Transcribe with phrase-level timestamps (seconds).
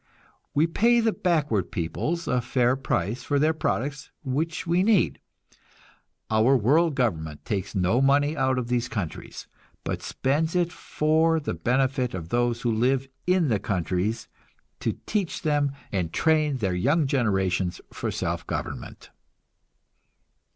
[0.55, 5.19] We pay the backward peoples a fair price for their products which we need.
[6.31, 9.45] Our world government takes no money out of these countries,
[9.83, 14.27] but spends it for the benefit of those who live in the countries,
[14.79, 19.11] to teach them and train their young generations for self government.